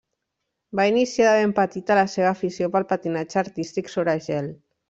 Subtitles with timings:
[0.79, 4.55] Va iniciar de ben petita la seva afició pel patinatge artístic sobre gel.